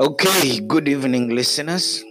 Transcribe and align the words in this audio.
Okay, 0.00 0.60
good 0.60 0.88
evening, 0.88 1.28
listeners. 1.28 2.02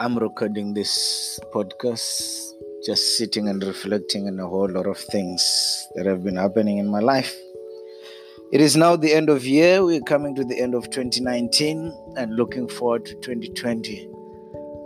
I'm 0.00 0.18
recording 0.18 0.74
this 0.74 1.38
podcast 1.54 2.40
just 2.84 3.16
sitting 3.16 3.48
and 3.48 3.62
reflecting 3.62 4.26
on 4.26 4.40
a 4.40 4.48
whole 4.48 4.68
lot 4.68 4.88
of 4.88 4.98
things 4.98 5.86
that 5.94 6.06
have 6.06 6.24
been 6.24 6.34
happening 6.34 6.78
in 6.78 6.88
my 6.88 6.98
life. 6.98 7.32
It 8.50 8.60
is 8.60 8.76
now 8.76 8.96
the 8.96 9.12
end 9.12 9.30
of 9.30 9.46
year. 9.46 9.84
We're 9.84 10.00
coming 10.00 10.34
to 10.34 10.42
the 10.42 10.58
end 10.58 10.74
of 10.74 10.90
2019 10.90 12.16
and 12.16 12.34
looking 12.34 12.66
forward 12.66 13.06
to 13.06 13.14
2020. 13.14 14.08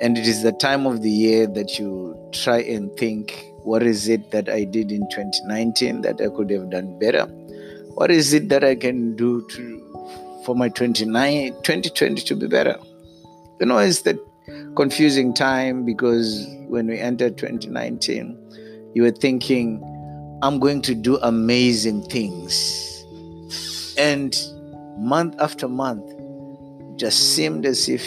And 0.02 0.18
it 0.18 0.26
is 0.26 0.42
the 0.42 0.52
time 0.52 0.84
of 0.86 1.00
the 1.00 1.10
year 1.10 1.46
that 1.46 1.78
you 1.78 2.14
try 2.30 2.58
and 2.58 2.94
think 2.98 3.42
what 3.62 3.82
is 3.82 4.06
it 4.06 4.32
that 4.32 4.50
I 4.50 4.64
did 4.64 4.92
in 4.92 5.08
2019 5.08 6.02
that 6.02 6.20
I 6.20 6.28
could 6.28 6.50
have 6.50 6.68
done 6.68 6.98
better? 6.98 7.24
What 7.94 8.10
is 8.10 8.34
it 8.34 8.50
that 8.50 8.64
I 8.64 8.74
can 8.74 9.16
do 9.16 9.48
to 9.52 9.85
for 10.46 10.54
my 10.54 10.68
29, 10.68 11.52
2020 11.62 12.22
to 12.22 12.36
be 12.36 12.46
better? 12.46 12.76
You 13.58 13.66
know, 13.66 13.78
it's 13.78 14.02
the 14.02 14.16
confusing 14.76 15.34
time 15.34 15.84
because 15.84 16.46
when 16.68 16.86
we 16.86 16.98
entered 16.98 17.36
2019, 17.36 18.92
you 18.94 19.02
were 19.02 19.10
thinking, 19.10 19.82
I'm 20.42 20.60
going 20.60 20.82
to 20.82 20.94
do 20.94 21.18
amazing 21.18 22.02
things. 22.04 23.04
And 23.98 24.38
month 24.96 25.34
after 25.40 25.66
month, 25.66 26.12
just 26.96 27.34
seemed 27.34 27.66
as 27.66 27.88
if 27.88 28.04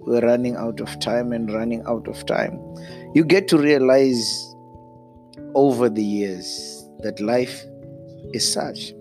we're 0.00 0.20
running 0.20 0.56
out 0.56 0.80
of 0.80 0.98
time 0.98 1.32
and 1.32 1.52
running 1.52 1.84
out 1.86 2.08
of 2.08 2.26
time. 2.26 2.58
You 3.14 3.24
get 3.24 3.46
to 3.48 3.58
realize 3.58 4.52
over 5.54 5.88
the 5.88 6.02
years 6.02 6.84
that 7.04 7.20
life 7.20 7.64
is 8.32 8.52
such. 8.52 8.92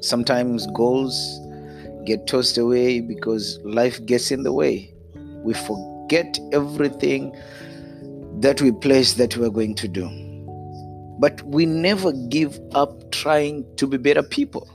Sometimes 0.00 0.66
goals 0.68 1.40
get 2.04 2.26
tossed 2.26 2.58
away 2.58 3.00
because 3.00 3.58
life 3.64 4.04
gets 4.06 4.30
in 4.30 4.42
the 4.42 4.52
way. 4.52 4.92
We 5.42 5.54
forget 5.54 6.38
everything 6.52 7.34
that 8.40 8.60
we 8.60 8.72
place 8.72 9.14
that 9.14 9.36
we're 9.36 9.50
going 9.50 9.74
to 9.76 9.88
do. 9.88 10.08
But 11.18 11.42
we 11.42 11.66
never 11.66 12.12
give 12.28 12.58
up 12.74 13.10
trying 13.12 13.64
to 13.76 13.86
be 13.86 13.96
better 13.96 14.22
people. 14.22 14.68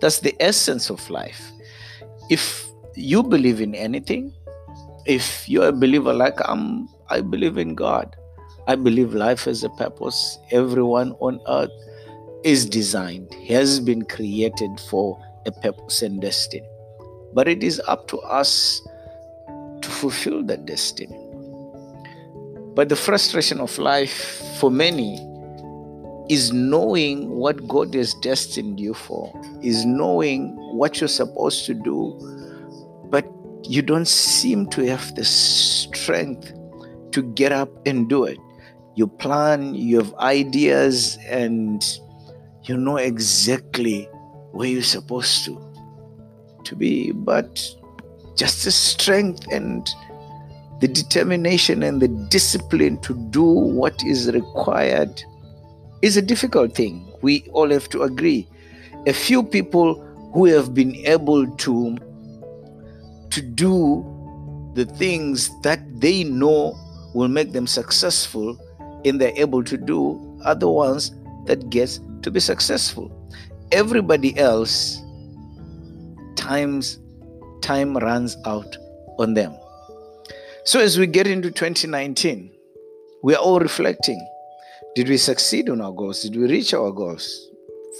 That's 0.00 0.20
the 0.20 0.34
essence 0.40 0.90
of 0.90 1.08
life. 1.10 1.50
If 2.30 2.66
you 2.94 3.22
believe 3.22 3.60
in 3.60 3.74
anything, 3.74 4.32
if 5.06 5.48
you're 5.48 5.68
a 5.68 5.72
believer 5.72 6.12
like 6.12 6.38
I'm, 6.44 6.88
I 7.08 7.22
believe 7.22 7.56
in 7.56 7.74
God. 7.74 8.14
I 8.66 8.74
believe 8.74 9.14
life 9.14 9.44
has 9.44 9.64
a 9.64 9.70
purpose. 9.70 10.38
Everyone 10.50 11.12
on 11.20 11.40
earth 11.48 11.70
is 12.44 12.66
designed, 12.66 13.32
has 13.48 13.80
been 13.80 14.02
created 14.04 14.78
for 14.90 15.18
a 15.48 15.52
purpose 15.52 16.02
and 16.02 16.20
destiny. 16.20 16.68
But 17.34 17.48
it 17.48 17.64
is 17.64 17.80
up 17.88 18.06
to 18.08 18.18
us 18.20 18.80
to 19.82 19.88
fulfill 19.88 20.42
that 20.44 20.66
destiny. 20.66 21.18
But 22.74 22.88
the 22.88 22.96
frustration 22.96 23.60
of 23.60 23.76
life 23.78 24.40
for 24.60 24.70
many 24.70 25.18
is 26.28 26.52
knowing 26.52 27.30
what 27.30 27.66
God 27.66 27.94
has 27.94 28.14
destined 28.14 28.78
you 28.78 28.94
for, 28.94 29.32
is 29.62 29.84
knowing 29.84 30.54
what 30.76 31.00
you're 31.00 31.08
supposed 31.08 31.64
to 31.66 31.74
do, 31.74 32.14
but 33.10 33.26
you 33.64 33.82
don't 33.82 34.06
seem 34.06 34.68
to 34.68 34.86
have 34.86 35.14
the 35.16 35.24
strength 35.24 36.52
to 37.12 37.22
get 37.22 37.50
up 37.50 37.70
and 37.86 38.08
do 38.08 38.24
it. 38.24 38.38
You 38.94 39.06
plan, 39.06 39.74
you 39.74 39.96
have 39.98 40.14
ideas, 40.14 41.18
and 41.26 41.82
you 42.64 42.76
know 42.76 42.96
exactly 42.96 44.08
where 44.52 44.68
you're 44.68 44.82
supposed 44.82 45.44
to 45.44 45.60
to 46.64 46.76
be, 46.76 47.12
but 47.12 47.66
just 48.36 48.64
the 48.64 48.70
strength 48.70 49.46
and 49.50 49.88
the 50.80 50.88
determination 50.88 51.82
and 51.82 52.00
the 52.00 52.08
discipline 52.08 53.00
to 53.00 53.14
do 53.30 53.42
what 53.42 54.02
is 54.04 54.30
required 54.32 55.22
is 56.02 56.16
a 56.16 56.22
difficult 56.22 56.74
thing. 56.74 57.12
We 57.20 57.48
all 57.52 57.70
have 57.70 57.88
to 57.90 58.02
agree. 58.02 58.46
A 59.06 59.12
few 59.12 59.42
people 59.42 59.94
who 60.32 60.44
have 60.46 60.74
been 60.74 60.94
able 61.06 61.46
to 61.46 61.96
to 63.30 63.42
do 63.42 64.04
the 64.74 64.84
things 64.84 65.50
that 65.62 65.80
they 66.00 66.24
know 66.24 66.76
will 67.14 67.28
make 67.28 67.52
them 67.52 67.66
successful 67.66 68.56
and 69.04 69.20
they're 69.20 69.36
able 69.36 69.64
to 69.64 69.76
do 69.76 70.38
are 70.44 70.54
the 70.54 70.68
ones 70.68 71.12
that 71.46 71.70
gets 71.70 72.00
to 72.22 72.30
be 72.30 72.40
successful. 72.40 73.10
Everybody 73.70 74.36
else 74.38 75.02
times 76.36 76.98
time 77.60 77.96
runs 77.96 78.36
out 78.46 78.76
on 79.18 79.34
them. 79.34 79.54
So 80.64 80.80
as 80.80 80.98
we 80.98 81.06
get 81.06 81.26
into 81.26 81.50
2019, 81.50 82.50
we 83.22 83.34
are 83.34 83.42
all 83.42 83.60
reflecting. 83.60 84.26
Did 84.94 85.08
we 85.08 85.16
succeed 85.18 85.68
on 85.68 85.80
our 85.80 85.92
goals? 85.92 86.22
Did 86.22 86.36
we 86.36 86.46
reach 86.46 86.72
our 86.72 86.90
goals? 86.92 87.50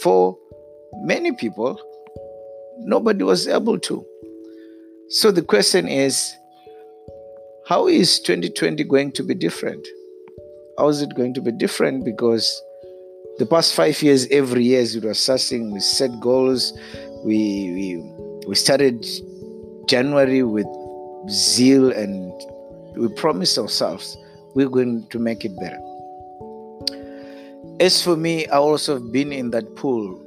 For 0.01 0.39
many 1.03 1.33
people, 1.33 1.79
nobody 2.79 3.25
was 3.25 3.47
able 3.47 3.79
to. 3.81 4.07
So 5.11 5.31
the 5.31 5.43
question 5.43 5.87
is 5.89 6.35
how 7.67 7.89
is 7.89 8.21
2020 8.21 8.85
going 8.85 9.13
to 9.13 9.23
be 9.23 9.35
different? 9.35 9.87
How 10.79 10.89
is 10.89 11.03
it 11.03 11.15
going 11.15 11.35
to 11.35 11.43
be 11.43 11.53
different? 11.53 12.05
Because 12.05 12.63
the 13.39 13.47
past 13.47 13.75
five 13.75 14.03
years, 14.03 14.27
every 14.31 14.65
year, 14.65 14.85
we 14.95 15.01
were 15.01 15.11
assessing, 15.11 15.73
we 15.73 15.81
set 15.81 16.11
goals, 16.21 16.73
we, 17.25 17.73
we 17.73 18.19
we 18.47 18.55
started 18.55 19.05
January 19.89 20.43
with 20.43 20.67
zeal 21.29 21.93
and 21.93 22.33
we 22.97 23.09
promised 23.15 23.59
ourselves 23.59 24.17
we're 24.55 24.69
going 24.69 25.07
to 25.09 25.19
make 25.19 25.45
it 25.45 25.53
better. 25.61 25.79
As 27.81 28.03
for 28.03 28.17
me, 28.17 28.47
I 28.49 28.57
also 28.57 28.95
have 28.95 29.13
been 29.13 29.33
in 29.33 29.51
that 29.51 29.77
pool. 29.77 30.25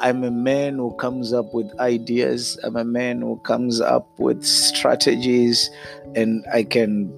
I'm 0.00 0.22
a 0.22 0.30
man 0.30 0.76
who 0.76 0.94
comes 0.96 1.32
up 1.32 1.54
with 1.54 1.66
ideas. 1.80 2.58
I'm 2.62 2.76
a 2.76 2.84
man 2.84 3.22
who 3.22 3.38
comes 3.38 3.80
up 3.80 4.06
with 4.18 4.44
strategies, 4.44 5.70
and 6.14 6.44
I 6.52 6.62
can 6.62 7.10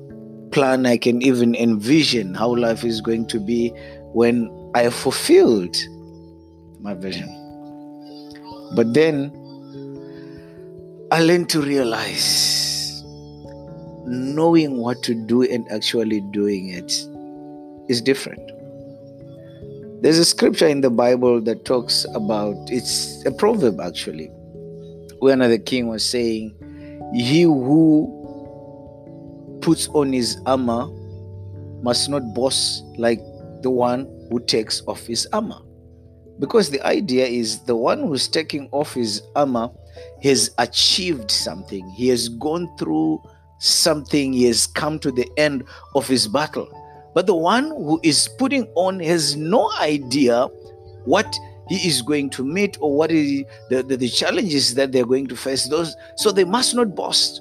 plan, 0.53 0.87
I 0.87 0.97
can 0.97 1.21
even 1.23 1.55
envision 1.55 2.35
how 2.35 2.55
life 2.55 2.85
is 2.85 3.01
going 3.01 3.27
to 3.27 3.41
be 3.41 3.75
when 4.17 4.49
I 4.75 4.89
fulfilled 4.89 5.77
my 6.81 6.95
vision. 6.95 7.29
But 8.75 8.95
then 8.95 9.31
I 11.13 11.23
learned 11.23 11.51
to 11.51 11.61
realize 11.61 13.05
knowing 14.07 14.79
what 14.79 15.03
to 15.03 15.15
do 15.27 15.43
and 15.43 15.71
actually 15.71 16.23
doing 16.33 16.71
it 16.71 16.91
is 17.91 18.01
different. 18.01 18.41
There's 20.01 20.17
a 20.17 20.25
scripture 20.25 20.67
in 20.67 20.81
the 20.81 20.89
Bible 20.89 21.43
that 21.43 21.67
talks 21.67 22.07
about 22.15 22.57
it's 22.71 23.23
a 23.27 23.33
proverb 23.33 23.81
actually, 23.81 24.29
where 25.19 25.37
the 25.37 25.59
king 25.59 25.89
was 25.89 26.03
saying, 26.03 26.57
He 27.15 27.43
who 27.43 28.09
puts 29.61 29.89
on 29.89 30.11
his 30.11 30.41
armor 30.47 30.89
must 31.83 32.09
not 32.09 32.33
boast 32.33 32.83
like 32.97 33.21
the 33.63 33.71
one 33.71 34.07
who 34.31 34.41
takes 34.41 34.83
off 34.87 35.07
his 35.07 35.27
armor. 35.33 35.61
Because 36.39 36.71
the 36.71 36.85
idea 36.87 37.27
is 37.27 37.65
the 37.65 37.77
one 37.77 38.01
who's 38.01 38.29
taking 38.29 38.69
off 38.73 38.95
his 38.95 39.23
armor 39.35 39.71
has 40.23 40.51
achieved 40.59 41.31
something, 41.31 41.89
he 41.91 42.09
has 42.09 42.29
gone 42.29 42.69
through 42.77 43.23
something, 43.59 44.33
he 44.33 44.45
has 44.45 44.67
come 44.67 44.99
to 44.99 45.11
the 45.11 45.27
end 45.37 45.65
of 45.95 46.07
his 46.07 46.29
battle. 46.29 46.69
But 47.15 47.27
the 47.27 47.35
one 47.35 47.69
who 47.69 47.99
is 48.03 48.29
putting 48.39 48.67
on 48.75 49.01
has 49.01 49.37
no 49.37 49.71
idea 49.81 50.49
what 51.07 51.35
he 51.69 51.89
is 51.89 52.03
going 52.03 52.31
to 52.31 52.45
meet 52.45 52.77
or 52.81 52.95
what 52.95 53.11
is 53.11 53.45
the, 53.71 53.83
the, 53.83 53.97
the 53.97 54.09
challenges 54.09 54.75
that 54.75 54.93
they're 54.93 55.07
going 55.07 55.27
to 55.29 55.37
face. 55.37 55.69
Those 55.69 55.97
so 56.17 56.31
they 56.31 56.45
must 56.45 56.75
not 56.75 56.95
boast. 56.95 57.41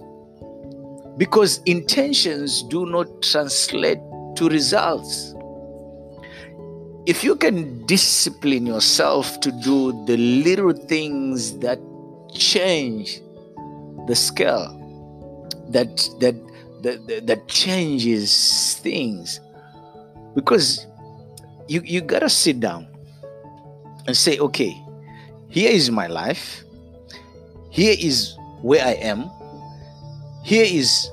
Because 1.17 1.61
intentions 1.65 2.63
do 2.63 2.85
not 2.85 3.21
translate 3.21 3.99
to 4.35 4.49
results 4.49 5.33
if 7.07 7.23
you 7.23 7.35
can 7.35 7.85
discipline 7.85 8.65
yourself 8.65 9.39
to 9.41 9.51
do 9.51 9.91
the 10.05 10.17
little 10.17 10.73
things 10.73 11.59
that 11.59 11.79
change 12.33 13.21
the 14.07 14.15
scale 14.15 14.81
that 15.69 16.09
that 16.19 16.35
that, 16.83 17.25
that 17.27 17.47
changes 17.47 18.79
things 18.81 19.39
because 20.35 20.85
you 21.67 21.81
you 21.83 22.01
gotta 22.01 22.29
sit 22.29 22.59
down 22.59 22.87
and 24.07 24.15
say 24.15 24.37
okay 24.39 24.85
here 25.55 25.71
is 25.71 25.89
my 25.89 26.07
life. 26.07 26.65
Here 27.69 27.95
is 27.97 28.35
where 28.61 28.83
i 28.85 28.91
am. 28.91 29.29
Here 30.43 30.65
is 30.67 31.09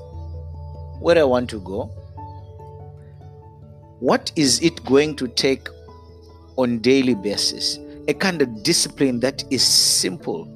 where 0.99 1.17
i 1.17 1.23
want 1.23 1.49
to 1.51 1.61
go. 1.61 1.85
What 4.01 4.33
is 4.35 4.61
it 4.61 4.83
going 4.83 5.15
to 5.15 5.29
take 5.29 5.69
on 6.57 6.79
daily 6.79 7.15
basis 7.15 7.79
a 8.07 8.13
kind 8.13 8.41
of 8.41 8.63
discipline 8.63 9.19
that 9.19 9.43
is 9.49 9.63
simple 9.63 10.47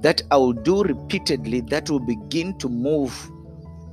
that 0.00 0.22
I 0.30 0.36
will 0.36 0.52
do 0.52 0.82
repeatedly 0.82 1.62
that 1.62 1.90
will 1.90 2.00
begin 2.00 2.58
to 2.58 2.68
move 2.68 3.12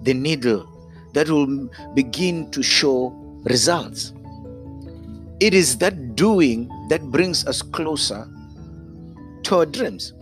the 0.03 0.13
needle, 0.13 0.67
that 1.13 1.29
will 1.29 1.69
begin 1.93 2.51
to 2.51 2.61
show 2.61 3.09
results. 3.45 4.13
It 5.39 5.53
is 5.53 5.77
that 5.77 6.15
doing 6.15 6.69
that 6.89 7.03
brings 7.09 7.45
us 7.47 7.61
closer 7.61 8.27
to 9.43 9.55
our 9.55 9.65
dreams. 9.65 10.13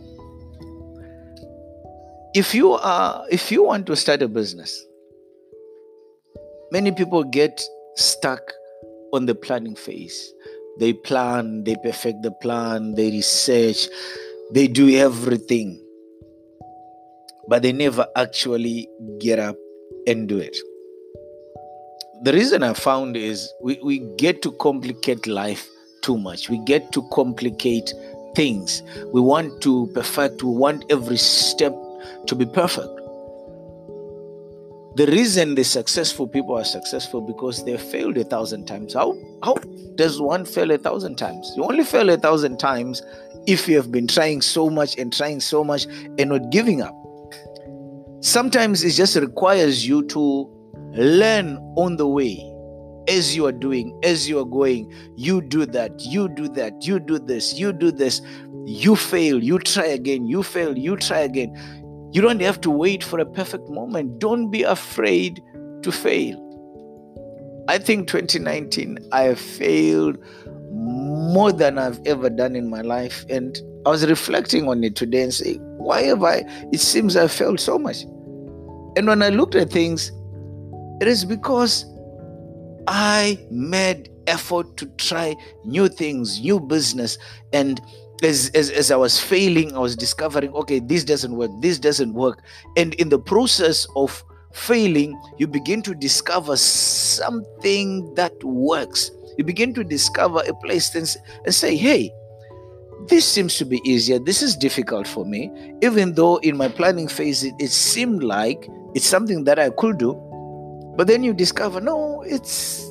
If 2.33 2.55
you 2.55 2.71
are 2.73 3.25
if 3.29 3.51
you 3.51 3.63
want 3.63 3.85
to 3.87 3.95
start 3.95 4.21
a 4.21 4.27
business, 4.27 4.85
many 6.71 6.91
people 6.91 7.23
get 7.23 7.61
stuck 7.95 8.53
on 9.13 9.25
the 9.25 9.35
planning 9.35 9.75
phase. 9.75 10.33
They 10.81 10.93
plan, 10.93 11.63
they 11.63 11.75
perfect 11.75 12.23
the 12.23 12.31
plan, 12.31 12.95
they 12.95 13.11
research, 13.11 13.87
they 14.51 14.67
do 14.67 14.89
everything, 14.89 15.79
but 17.47 17.61
they 17.61 17.71
never 17.71 18.07
actually 18.15 18.89
get 19.19 19.37
up 19.37 19.55
and 20.07 20.27
do 20.27 20.39
it. 20.39 20.57
The 22.23 22.33
reason 22.33 22.63
I 22.63 22.73
found 22.73 23.15
is 23.15 23.47
we, 23.61 23.79
we 23.83 23.99
get 24.17 24.41
to 24.41 24.51
complicate 24.53 25.27
life 25.27 25.69
too 26.01 26.17
much. 26.17 26.49
We 26.49 26.57
get 26.65 26.91
to 26.93 27.07
complicate 27.13 27.93
things. 28.35 28.81
We 29.13 29.21
want 29.21 29.61
to 29.61 29.85
perfect, 29.93 30.41
we 30.41 30.49
want 30.49 30.85
every 30.89 31.17
step 31.17 31.75
to 32.25 32.33
be 32.33 32.47
perfect. 32.47 33.00
The 34.95 35.07
reason 35.07 35.55
the 35.55 35.63
successful 35.63 36.27
people 36.27 36.57
are 36.57 36.65
successful 36.65 37.21
because 37.21 37.63
they 37.63 37.77
failed 37.77 38.17
a 38.17 38.25
thousand 38.25 38.65
times. 38.65 38.93
How 38.93 39.17
how 39.41 39.55
does 39.95 40.19
one 40.19 40.43
fail 40.43 40.69
a 40.71 40.77
thousand 40.77 41.15
times? 41.15 41.53
You 41.55 41.63
only 41.63 41.85
fail 41.85 42.09
a 42.09 42.17
thousand 42.17 42.59
times 42.59 43.01
if 43.47 43.69
you 43.69 43.77
have 43.77 43.89
been 43.89 44.07
trying 44.07 44.41
so 44.41 44.69
much 44.69 44.97
and 44.97 45.13
trying 45.13 45.39
so 45.39 45.63
much 45.63 45.85
and 45.85 46.29
not 46.29 46.49
giving 46.51 46.81
up. 46.81 46.93
Sometimes 48.19 48.83
it 48.83 48.91
just 48.91 49.15
requires 49.15 49.87
you 49.87 50.05
to 50.07 50.49
learn 50.93 51.55
on 51.77 51.95
the 51.95 52.07
way 52.07 52.45
as 53.07 53.35
you 53.35 53.45
are 53.45 53.51
doing, 53.51 53.97
as 54.03 54.27
you 54.27 54.39
are 54.39 54.45
going. 54.45 54.91
You 55.15 55.41
do 55.41 55.65
that, 55.67 55.91
you 56.01 56.27
do 56.27 56.47
that, 56.49 56.85
you 56.85 56.99
do 56.99 57.17
this, 57.17 57.53
you 57.57 57.73
do 57.73 57.91
this. 57.91 58.21
You 58.65 58.95
fail, 58.95 59.43
you 59.43 59.57
try 59.57 59.85
again, 59.85 60.27
you 60.27 60.43
fail, 60.43 60.77
you 60.77 60.95
try 60.95 61.19
again. 61.19 61.55
You 62.11 62.21
don't 62.21 62.41
have 62.41 62.59
to 62.61 62.69
wait 62.69 63.03
for 63.03 63.19
a 63.19 63.25
perfect 63.25 63.69
moment. 63.69 64.19
Don't 64.19 64.49
be 64.51 64.63
afraid 64.63 65.41
to 65.81 65.91
fail. 65.91 66.47
I 67.69 67.77
think 67.77 68.07
2019, 68.07 68.97
I 69.11 69.23
have 69.23 69.39
failed 69.39 70.17
more 70.71 71.51
than 71.51 71.77
I've 71.77 71.99
ever 72.05 72.29
done 72.29 72.55
in 72.55 72.69
my 72.69 72.81
life. 72.81 73.25
And 73.29 73.57
I 73.85 73.89
was 73.89 74.05
reflecting 74.05 74.67
on 74.67 74.83
it 74.83 74.95
today 74.95 75.23
and 75.23 75.33
saying, 75.33 75.59
why 75.77 76.01
have 76.03 76.23
I? 76.23 76.43
It 76.71 76.79
seems 76.79 77.15
I 77.15 77.27
failed 77.27 77.59
so 77.59 77.79
much. 77.79 78.03
And 78.97 79.07
when 79.07 79.23
I 79.23 79.29
looked 79.29 79.55
at 79.55 79.69
things, 79.69 80.11
it 80.99 81.07
is 81.07 81.23
because 81.23 81.85
I 82.87 83.39
made 83.49 84.09
effort 84.27 84.75
to 84.77 84.85
try 84.97 85.35
new 85.63 85.87
things, 85.87 86.41
new 86.41 86.59
business. 86.59 87.17
And 87.53 87.81
as, 88.21 88.51
as, 88.53 88.69
as 88.69 88.91
I 88.91 88.95
was 88.95 89.19
failing, 89.19 89.75
I 89.75 89.79
was 89.79 89.95
discovering, 89.95 90.53
okay, 90.53 90.79
this 90.79 91.03
doesn't 91.03 91.35
work, 91.35 91.51
this 91.59 91.79
doesn't 91.79 92.13
work. 92.13 92.43
And 92.77 92.93
in 92.95 93.09
the 93.09 93.19
process 93.19 93.87
of 93.95 94.23
failing, 94.53 95.19
you 95.37 95.47
begin 95.47 95.81
to 95.83 95.95
discover 95.95 96.57
something 96.57 98.13
that 98.15 98.43
works 98.43 99.11
you 99.37 99.43
begin 99.43 99.73
to 99.73 99.83
discover 99.83 100.41
a 100.47 100.53
place 100.53 100.93
and, 100.95 101.15
and 101.45 101.55
say, 101.55 101.75
hey, 101.75 102.11
this 103.07 103.25
seems 103.25 103.57
to 103.57 103.65
be 103.65 103.81
easier. 103.83 104.19
This 104.19 104.41
is 104.41 104.55
difficult 104.55 105.07
for 105.07 105.25
me. 105.25 105.51
Even 105.81 106.13
though 106.13 106.37
in 106.37 106.57
my 106.57 106.67
planning 106.67 107.07
phase 107.07 107.43
it, 107.43 107.55
it 107.59 107.71
seemed 107.71 108.23
like 108.23 108.69
it's 108.93 109.05
something 109.05 109.43
that 109.45 109.57
I 109.57 109.69
could 109.71 109.97
do. 109.97 110.13
But 110.95 111.07
then 111.07 111.23
you 111.23 111.33
discover, 111.33 111.81
no, 111.81 112.21
it's 112.21 112.85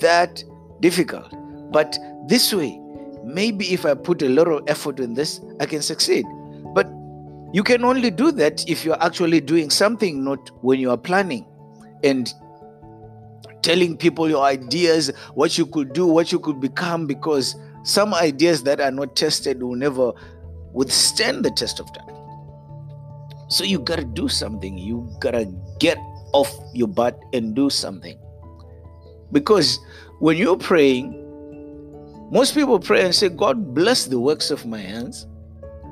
that 0.00 0.44
difficult. 0.80 1.32
But 1.72 1.96
this 2.26 2.52
way, 2.52 2.78
maybe 3.28 3.72
if 3.72 3.84
I 3.84 3.94
put 3.94 4.22
a 4.22 4.28
lot 4.28 4.48
of 4.48 4.64
effort 4.66 5.00
in 5.00 5.14
this, 5.14 5.40
I 5.60 5.66
can 5.66 5.82
succeed. 5.82 6.24
But 6.74 6.86
you 7.52 7.62
can 7.62 7.84
only 7.84 8.10
do 8.10 8.32
that 8.32 8.68
if 8.68 8.84
you're 8.84 9.02
actually 9.02 9.40
doing 9.40 9.70
something, 9.70 10.24
not 10.24 10.50
when 10.62 10.80
you 10.80 10.90
are 10.90 10.98
planning. 10.98 11.46
And 12.02 12.32
telling 13.62 13.96
people 13.96 14.28
your 14.28 14.44
ideas, 14.44 15.12
what 15.34 15.58
you 15.58 15.66
could 15.66 15.92
do, 15.92 16.06
what 16.06 16.32
you 16.32 16.38
could 16.38 16.60
become, 16.60 17.06
because 17.06 17.56
some 17.82 18.14
ideas 18.14 18.62
that 18.62 18.80
are 18.80 18.90
not 18.90 19.16
tested 19.16 19.62
will 19.62 19.74
never 19.74 20.12
withstand 20.72 21.44
the 21.44 21.50
test 21.50 21.80
of 21.80 21.92
time. 21.92 22.14
So 23.48 23.64
you 23.64 23.78
gotta 23.78 24.04
do 24.04 24.28
something. 24.28 24.78
You 24.78 25.08
gotta 25.20 25.52
get 25.78 25.98
off 26.32 26.52
your 26.74 26.88
butt 26.88 27.18
and 27.32 27.54
do 27.54 27.70
something. 27.70 28.18
Because 29.32 29.78
when 30.20 30.36
you're 30.36 30.56
praying, 30.56 31.24
most 32.30 32.54
people 32.54 32.78
pray 32.78 33.04
and 33.04 33.14
say, 33.14 33.28
God 33.28 33.74
bless 33.74 34.04
the 34.04 34.20
works 34.20 34.50
of 34.50 34.66
my 34.66 34.78
hands. 34.78 35.26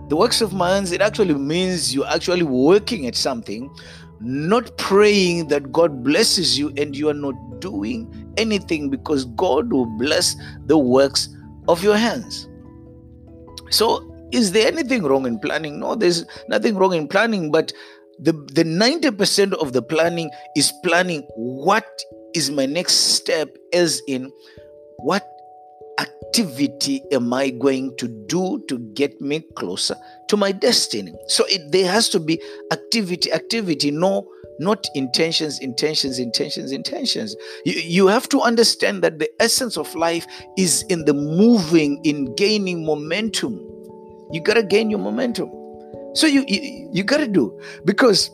The 0.08 0.16
works 0.16 0.40
of 0.40 0.52
my 0.52 0.74
hands, 0.74 0.92
it 0.92 1.00
actually 1.00 1.34
means 1.34 1.94
you're 1.94 2.06
actually 2.06 2.42
working 2.42 3.06
at 3.06 3.16
something, 3.16 3.74
not 4.20 4.76
praying 4.76 5.48
that 5.48 5.72
God 5.72 6.04
blesses 6.04 6.58
you 6.58 6.72
and 6.76 6.96
you 6.96 7.08
are 7.08 7.14
not 7.14 7.34
doing 7.60 8.32
anything 8.36 8.90
because 8.90 9.24
God 9.24 9.72
will 9.72 9.86
bless 9.86 10.36
the 10.66 10.78
works 10.78 11.28
of 11.68 11.82
your 11.82 11.96
hands. 11.96 12.48
So, 13.70 14.12
is 14.32 14.52
there 14.52 14.66
anything 14.66 15.02
wrong 15.02 15.26
in 15.26 15.38
planning? 15.38 15.80
No, 15.80 15.94
there's 15.94 16.24
nothing 16.48 16.76
wrong 16.76 16.94
in 16.94 17.08
planning, 17.08 17.50
but 17.50 17.72
the, 18.18 18.32
the 18.32 18.64
90% 18.64 19.54
of 19.54 19.72
the 19.72 19.82
planning 19.82 20.30
is 20.54 20.72
planning 20.84 21.22
what 21.34 21.86
is 22.34 22.50
my 22.50 22.66
next 22.66 23.14
step, 23.14 23.56
as 23.72 24.02
in 24.06 24.30
what 24.98 25.26
activity 26.36 27.02
am 27.12 27.32
I 27.32 27.50
going 27.50 27.96
to 27.96 28.08
do 28.08 28.62
to 28.68 28.78
get 28.94 29.20
me 29.20 29.40
closer 29.56 29.96
to 30.28 30.36
my 30.36 30.52
destiny? 30.52 31.12
So 31.28 31.44
it, 31.48 31.72
there 31.72 31.90
has 31.90 32.08
to 32.10 32.20
be 32.20 32.42
activity, 32.72 33.32
activity, 33.32 33.90
no, 33.90 34.28
not 34.58 34.86
intentions, 34.94 35.58
intentions, 35.60 36.18
intentions, 36.18 36.72
intentions. 36.72 37.36
You, 37.64 37.74
you 37.74 38.06
have 38.08 38.28
to 38.30 38.40
understand 38.42 39.02
that 39.02 39.18
the 39.18 39.30
essence 39.40 39.78
of 39.78 39.94
life 39.94 40.26
is 40.58 40.84
in 40.88 41.06
the 41.06 41.14
moving, 41.14 42.00
in 42.04 42.34
gaining 42.34 42.84
momentum. 42.84 43.54
You 44.30 44.42
gotta 44.42 44.62
gain 44.62 44.90
your 44.90 45.00
momentum. 45.00 45.50
So 46.14 46.26
you 46.26 46.44
you, 46.48 46.90
you 46.92 47.04
gotta 47.04 47.28
do 47.28 47.58
because 47.84 48.30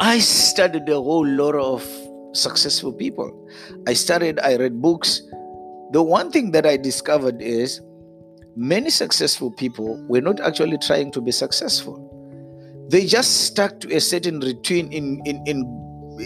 I 0.00 0.18
studied 0.18 0.88
a 0.88 0.94
whole 0.94 1.26
lot 1.26 1.54
of 1.54 1.86
successful 2.32 2.92
people. 2.92 3.48
I 3.86 3.92
studied, 3.92 4.40
I 4.40 4.56
read 4.56 4.80
books 4.80 5.22
the 5.92 6.02
one 6.02 6.30
thing 6.30 6.52
that 6.52 6.66
I 6.66 6.76
discovered 6.76 7.40
is 7.40 7.80
many 8.56 8.90
successful 8.90 9.50
people 9.50 10.02
were 10.08 10.20
not 10.20 10.40
actually 10.40 10.78
trying 10.78 11.12
to 11.12 11.20
be 11.20 11.32
successful. 11.32 12.08
They 12.90 13.06
just 13.06 13.44
stuck 13.44 13.80
to 13.80 13.94
a 13.94 14.00
certain 14.00 14.40
routine 14.40 14.92
in 14.92 15.20
in 15.24 15.42
in, 15.46 15.58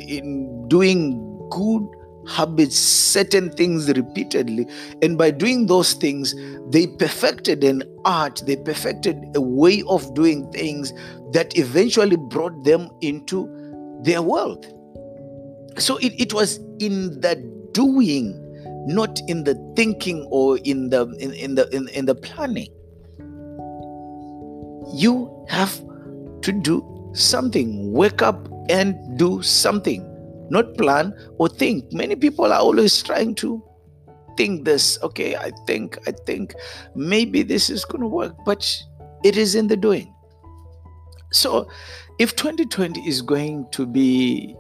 in 0.09 0.69
doing 0.69 1.23
good 1.51 1.87
habits, 2.29 2.77
certain 2.77 3.51
things 3.51 3.89
repeatedly. 3.89 4.67
And 5.03 5.17
by 5.17 5.31
doing 5.31 5.67
those 5.67 5.95
things, 5.95 6.35
they 6.71 6.87
perfected 6.87 7.63
an 7.63 7.83
art, 8.05 8.43
they 8.47 8.57
perfected 8.57 9.17
a 9.35 9.41
way 9.41 9.83
of 9.89 10.13
doing 10.15 10.51
things 10.53 10.93
that 11.33 11.57
eventually 11.57 12.17
brought 12.17 12.65
them 12.65 12.91
into 13.01 13.49
their 14.03 14.23
wealth. 14.23 14.65
So 15.79 15.99
it, 15.99 16.21
it 16.21 16.35
was 16.35 16.59
in 16.81 17.21
the 17.21 17.37
doing 17.73 18.43
not 18.87 19.21
in 19.29 19.45
the 19.45 19.55
thinking 19.77 20.27
or 20.31 20.59
in 20.59 20.91
the 20.91 21.07
in, 21.19 21.33
in 21.35 21.55
the 21.55 21.69
in, 21.75 21.89
in 21.89 22.07
the 22.07 22.15
planning. 22.15 22.69
You 24.95 25.45
have 25.49 25.75
to 26.43 26.53
do 26.53 27.11
something 27.13 27.93
wake 27.93 28.23
up 28.23 28.49
and 28.69 29.19
do 29.19 29.43
something 29.43 30.13
not 30.49 30.77
plan 30.77 31.13
or 31.39 31.49
think. 31.49 31.93
Many 31.93 32.15
people 32.15 32.53
are 32.53 32.61
always 32.61 33.03
trying 33.03 33.35
to 33.37 33.63
think 34.37 34.67
this 34.67 34.99
okay 35.03 35.35
i 35.35 35.51
think 35.67 35.97
i 36.07 36.13
think 36.27 36.55
maybe 36.95 37.43
this 37.43 37.71
is 37.71 37.87
going 37.87 38.03
to 38.03 38.07
work 38.07 38.35
but 38.45 38.71
it 39.25 39.37
is 39.37 39.55
in 39.55 39.67
the 39.67 39.77
doing. 39.77 40.15
So 41.33 41.69
if 42.19 42.37
2020 42.37 43.01
is 43.09 43.23
going 43.23 43.67
to 43.73 43.87
be 43.87 44.55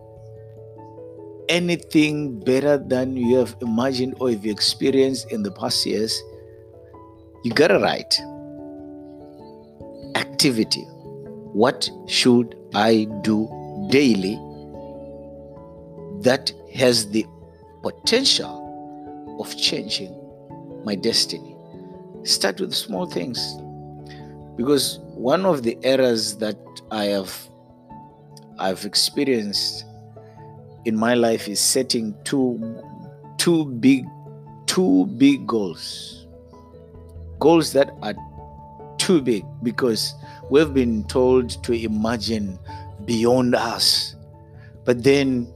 anything 1.48 2.40
better 2.40 2.78
than 2.78 3.16
you 3.16 3.36
have 3.36 3.56
imagined 3.60 4.16
or 4.20 4.30
you've 4.30 4.46
experienced 4.46 5.30
in 5.32 5.42
the 5.42 5.50
past 5.50 5.86
years, 5.86 6.22
you 7.44 7.52
got 7.52 7.68
to 7.68 7.78
write. 7.78 8.18
Activity. 10.16 10.82
What 11.52 11.88
should 12.06 12.54
I 12.74 13.06
do 13.22 13.48
daily 13.90 14.34
that 16.20 16.52
has 16.74 17.10
the 17.10 17.24
potential 17.82 19.36
of 19.40 19.56
changing 19.56 20.14
my 20.84 20.94
destiny? 20.94 21.56
Start 22.24 22.60
with 22.60 22.74
small 22.74 23.06
things. 23.06 23.38
Because 24.56 24.98
one 25.14 25.46
of 25.46 25.62
the 25.62 25.78
errors 25.82 26.36
that 26.38 26.58
I 26.90 27.04
have 27.04 27.48
I've 28.58 28.86
experienced 28.86 29.84
in 30.86 30.96
my 30.96 31.14
life 31.14 31.48
is 31.48 31.58
setting 31.58 32.14
two 32.22 32.56
two 33.38 33.66
big 33.66 34.06
two 34.66 35.06
big 35.18 35.46
goals. 35.46 36.26
Goals 37.40 37.72
that 37.72 37.90
are 38.02 38.14
too 38.96 39.20
big 39.20 39.44
because 39.64 40.14
we've 40.48 40.72
been 40.72 41.02
told 41.04 41.62
to 41.64 41.72
imagine 41.72 42.58
beyond 43.04 43.56
us. 43.56 44.14
But 44.84 45.02
then 45.02 45.52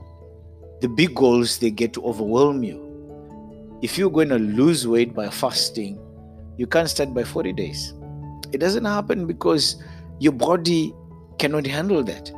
the 0.80 0.88
big 0.88 1.14
goals 1.14 1.58
they 1.58 1.70
get 1.70 1.92
to 1.94 2.04
overwhelm 2.04 2.64
you. 2.64 2.86
If 3.82 3.96
you're 3.96 4.10
going 4.10 4.28
to 4.30 4.38
lose 4.38 4.86
weight 4.86 5.14
by 5.14 5.30
fasting, 5.30 5.98
you 6.58 6.66
can't 6.66 6.90
start 6.90 7.14
by 7.14 7.22
40 7.22 7.52
days. 7.52 7.94
It 8.52 8.58
doesn't 8.58 8.84
happen 8.84 9.26
because 9.26 9.82
your 10.18 10.32
body 10.32 10.92
cannot 11.38 11.66
handle 11.66 12.02
that. 12.02 12.32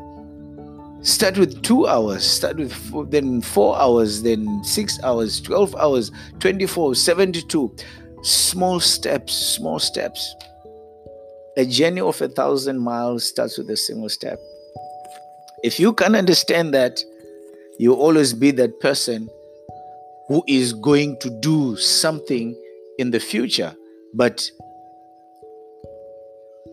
Start 1.03 1.37
with 1.37 1.63
two 1.63 1.89
hours, 1.89 2.25
start 2.25 2.59
with 2.59 2.73
four, 2.73 3.05
then 3.05 3.41
four 3.41 3.77
hours, 3.77 4.23
then 4.23 4.63
six 4.63 5.03
hours, 5.03 5.41
12 5.41 5.75
hours, 5.75 6.13
24, 6.39 6.95
72. 6.95 7.75
Small 8.23 8.79
steps, 8.79 9.33
small 9.33 9.81
steps. 9.81 10.37
A 11.57 11.67
journey 11.67 12.01
of 12.01 12.23
a 12.23 12.29
thousand 12.29 12.79
miles 12.79 13.25
starts 13.25 13.59
with 13.59 13.69
a 13.71 13.77
single 13.77 14.09
step. 14.09 14.39
If 15.65 15.81
you 15.81 15.93
can 15.93 16.15
understand 16.15 16.73
that, 16.75 17.01
you'll 17.81 18.01
always 18.01 18.33
be 18.33 18.53
that 18.53 18.79
person 18.79 19.29
who 20.29 20.45
is 20.47 20.73
going 20.73 21.19
to 21.19 21.31
do 21.41 21.77
something 21.77 22.57
in 22.99 23.11
the 23.11 23.19
future. 23.19 23.75
But 24.15 24.49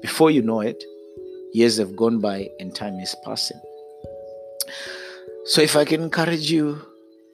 before 0.03 0.29
you 0.29 0.43
know 0.43 0.61
it, 0.61 0.83
years 1.53 1.77
have 1.77 1.95
gone 1.95 2.19
by 2.19 2.49
and 2.59 2.75
time 2.75 2.99
is 2.99 3.15
passing. 3.25 3.59
So, 5.49 5.61
if 5.63 5.75
I 5.75 5.83
can 5.83 6.03
encourage 6.03 6.51
you, 6.51 6.79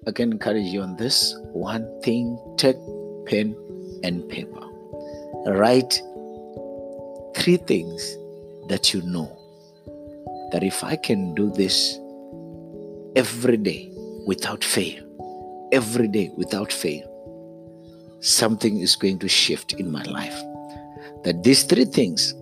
I 0.07 0.11
can 0.11 0.31
encourage 0.31 0.67
you 0.67 0.81
on 0.81 0.95
this 0.95 1.35
one 1.51 1.85
thing 2.01 2.39
take 2.55 2.77
pen 3.25 3.53
and 4.05 4.29
paper. 4.29 4.61
Write 5.47 6.01
three 7.35 7.57
things 7.57 8.15
that 8.69 8.93
you 8.93 9.01
know 9.01 9.27
that 10.53 10.63
if 10.63 10.81
I 10.81 10.95
can 10.95 11.35
do 11.35 11.51
this 11.51 11.99
every 13.17 13.57
day 13.57 13.91
without 14.25 14.63
fail, 14.63 15.03
every 15.73 16.07
day 16.07 16.31
without 16.37 16.71
fail, 16.71 17.03
something 18.21 18.79
is 18.79 18.95
going 18.95 19.19
to 19.19 19.27
shift 19.27 19.73
in 19.73 19.91
my 19.91 20.03
life. 20.03 20.41
That 21.25 21.43
these 21.43 21.63
three 21.63 21.83
things 21.83 22.33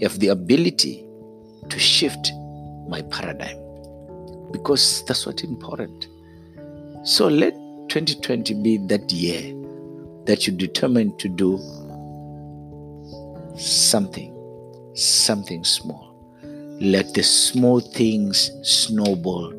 have 0.00 0.18
the 0.20 0.28
ability 0.28 1.04
to 1.68 1.78
shift 1.78 2.32
my 2.88 3.02
paradigm 3.02 3.61
because 4.52 5.04
that's 5.06 5.26
what's 5.26 5.42
important. 5.42 6.08
So 7.04 7.28
let 7.28 7.54
2020 7.88 8.54
be 8.62 8.78
that 8.86 9.10
year 9.12 9.54
that 10.26 10.46
you 10.46 10.52
determine 10.52 11.16
to 11.18 11.28
do 11.28 11.58
something, 13.58 14.32
something 14.94 15.64
small. 15.64 16.10
Let 16.80 17.14
the 17.14 17.22
small 17.22 17.80
things 17.80 18.50
snowball 18.62 19.50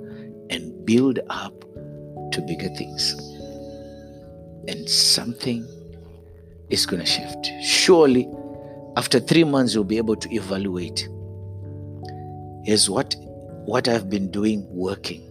and 0.49 0.85
build 0.85 1.19
up 1.29 1.59
to 2.31 2.41
bigger 2.41 2.69
things. 2.69 3.13
And 4.67 4.89
something 4.89 5.67
is 6.69 6.85
going 6.85 7.01
to 7.01 7.05
shift. 7.05 7.51
Surely, 7.61 8.27
after 8.95 9.19
three 9.19 9.43
months, 9.43 9.73
you'll 9.73 9.83
be 9.83 9.97
able 9.97 10.15
to 10.15 10.33
evaluate 10.33 11.07
is 12.65 12.89
what 12.89 13.15
what 13.65 13.87
I've 13.87 14.09
been 14.09 14.31
doing 14.31 14.65
working. 14.69 15.29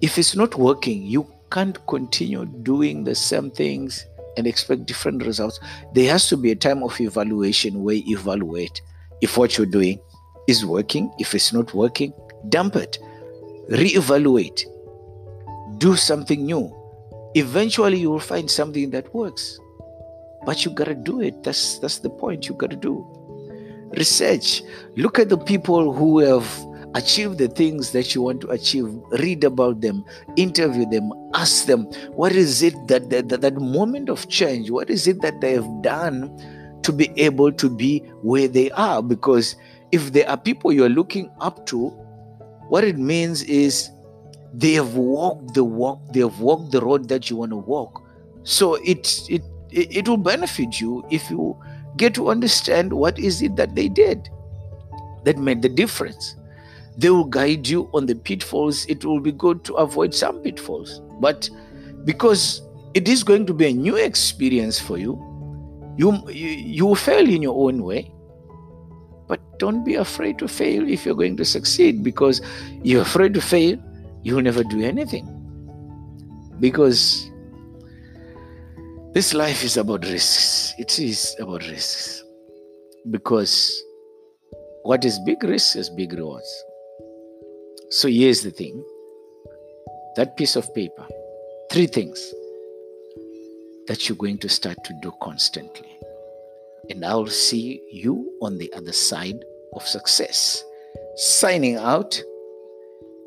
If 0.00 0.18
it's 0.18 0.36
not 0.36 0.54
working, 0.56 1.02
you 1.02 1.26
can't 1.50 1.78
continue 1.86 2.44
doing 2.44 3.04
the 3.04 3.14
same 3.14 3.50
things 3.50 4.06
and 4.36 4.46
expect 4.46 4.86
different 4.86 5.24
results. 5.24 5.60
There 5.94 6.10
has 6.10 6.28
to 6.28 6.36
be 6.36 6.50
a 6.50 6.56
time 6.56 6.82
of 6.82 7.00
evaluation 7.00 7.82
where 7.82 7.94
you 7.94 8.18
evaluate 8.18 8.80
if 9.20 9.38
what 9.38 9.56
you're 9.56 9.66
doing 9.66 10.00
is 10.46 10.64
working. 10.64 11.12
If 11.18 11.34
it's 11.34 11.52
not 11.52 11.72
working, 11.74 12.12
dump 12.48 12.76
it, 12.76 12.98
reevaluate, 13.70 14.64
do 15.78 15.96
something 15.96 16.44
new. 16.44 16.74
Eventually, 17.34 17.98
you 17.98 18.10
will 18.10 18.20
find 18.20 18.50
something 18.50 18.90
that 18.90 19.12
works. 19.14 19.58
But 20.44 20.64
you 20.64 20.70
gotta 20.70 20.94
do 20.94 21.20
it. 21.20 21.42
That's 21.42 21.78
that's 21.78 21.98
the 21.98 22.10
point. 22.10 22.48
You 22.48 22.54
gotta 22.54 22.76
do 22.76 23.04
research. 23.96 24.62
Look 24.96 25.18
at 25.18 25.28
the 25.28 25.38
people 25.38 25.92
who 25.92 26.20
have 26.20 26.46
achieve 26.96 27.36
the 27.36 27.48
things 27.48 27.92
that 27.92 28.14
you 28.14 28.22
want 28.22 28.40
to 28.40 28.48
achieve. 28.48 28.86
Read 29.20 29.44
about 29.44 29.80
them. 29.82 30.04
Interview 30.36 30.88
them. 30.88 31.12
Ask 31.34 31.66
them 31.66 31.84
what 32.12 32.32
is 32.32 32.62
it 32.62 32.74
that 32.88 33.10
that, 33.10 33.28
that, 33.28 33.54
moment 33.56 34.08
of 34.08 34.28
change 34.28 34.70
what 34.70 34.88
is 34.90 35.06
it 35.06 35.20
that 35.20 35.40
they 35.40 35.52
have 35.52 35.82
done 35.82 36.32
to 36.82 36.92
be 36.92 37.10
able 37.16 37.52
to 37.52 37.68
be 37.68 37.98
where 38.22 38.48
they 38.48 38.70
are? 38.72 39.02
Because 39.02 39.56
if 39.92 40.12
there 40.12 40.28
are 40.28 40.36
people 40.36 40.72
you're 40.72 40.88
looking 40.88 41.30
up 41.40 41.66
to 41.66 41.88
what 42.68 42.82
it 42.84 42.98
means 42.98 43.42
is 43.44 43.90
they 44.54 44.72
have 44.72 44.94
walked 44.94 45.54
the 45.54 45.64
walk 45.64 46.00
they 46.12 46.20
have 46.20 46.40
walked 46.40 46.72
the 46.72 46.80
road 46.80 47.08
that 47.08 47.28
you 47.28 47.36
want 47.36 47.50
to 47.50 47.56
walk. 47.56 48.02
So 48.44 48.74
it 48.76 49.20
it 49.28 49.42
it 49.70 50.08
will 50.08 50.16
benefit 50.16 50.80
you 50.80 51.04
if 51.10 51.30
you 51.30 51.56
get 51.96 52.14
to 52.14 52.30
understand 52.30 52.92
what 52.92 53.18
is 53.18 53.42
it 53.42 53.56
that 53.56 53.74
they 53.74 53.88
did 53.88 54.30
that 55.24 55.36
made 55.38 55.60
the 55.60 55.68
difference 55.68 56.36
they 56.96 57.10
will 57.10 57.24
guide 57.24 57.68
you 57.68 57.90
on 57.92 58.06
the 58.06 58.14
pitfalls. 58.14 58.86
It 58.86 59.04
will 59.04 59.20
be 59.20 59.32
good 59.32 59.64
to 59.64 59.74
avoid 59.74 60.14
some 60.14 60.38
pitfalls. 60.40 61.00
But 61.20 61.48
because 62.04 62.62
it 62.94 63.08
is 63.08 63.22
going 63.22 63.46
to 63.46 63.54
be 63.54 63.66
a 63.66 63.72
new 63.72 63.96
experience 63.96 64.80
for 64.80 64.96
you, 64.96 65.22
you, 65.98 66.12
you, 66.30 66.48
you 66.48 66.86
will 66.86 66.94
fail 66.94 67.28
in 67.28 67.42
your 67.42 67.68
own 67.68 67.82
way. 67.82 68.10
But 69.28 69.58
don't 69.58 69.84
be 69.84 69.94
afraid 69.96 70.38
to 70.38 70.48
fail 70.48 70.88
if 70.88 71.04
you're 71.04 71.14
going 71.14 71.36
to 71.36 71.44
succeed 71.44 72.02
because 72.02 72.40
you're 72.82 73.02
afraid 73.02 73.34
to 73.34 73.40
fail, 73.40 73.78
you'll 74.22 74.42
never 74.42 74.64
do 74.64 74.80
anything. 74.82 75.32
Because 76.60 77.30
this 79.12 79.34
life 79.34 79.64
is 79.64 79.76
about 79.76 80.04
risks. 80.04 80.74
It 80.78 80.98
is 80.98 81.36
about 81.38 81.66
risks. 81.68 82.22
Because 83.10 83.82
what 84.84 85.04
is 85.04 85.18
big 85.26 85.42
risk 85.42 85.76
is 85.76 85.90
big 85.90 86.12
rewards. 86.12 86.64
So 87.90 88.08
here's 88.08 88.42
the 88.42 88.50
thing 88.50 88.84
that 90.16 90.36
piece 90.36 90.56
of 90.56 90.74
paper, 90.74 91.06
three 91.70 91.86
things 91.86 92.18
that 93.86 94.08
you're 94.08 94.16
going 94.16 94.38
to 94.38 94.48
start 94.48 94.82
to 94.84 94.92
do 95.02 95.12
constantly. 95.22 95.88
And 96.90 97.04
I'll 97.04 97.28
see 97.28 97.80
you 97.92 98.32
on 98.42 98.58
the 98.58 98.72
other 98.74 98.92
side 98.92 99.44
of 99.74 99.86
success. 99.86 100.64
Signing 101.16 101.76
out, 101.76 102.20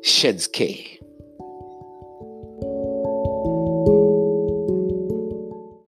Sheds 0.02 0.46
K. 0.46 1.00